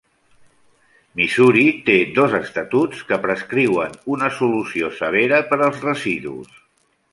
Missouri 1.19 1.65
té 1.89 1.97
dos 2.15 2.33
estatuts 2.39 3.05
que 3.11 3.21
prescriuen 3.27 3.95
una 4.17 4.33
solució 4.41 4.91
severa 5.03 5.45
per 5.53 5.63
als 5.69 5.89
residus. 5.91 6.61